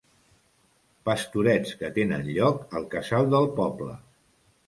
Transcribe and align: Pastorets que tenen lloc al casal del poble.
Pastorets 1.09 1.75
que 1.81 1.91
tenen 1.99 2.25
lloc 2.39 2.75
al 2.79 2.87
casal 2.97 3.31
del 3.35 3.49
poble. 3.63 4.01